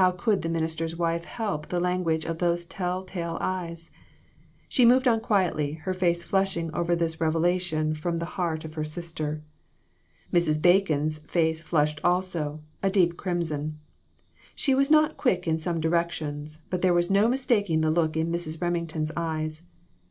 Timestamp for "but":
16.70-16.80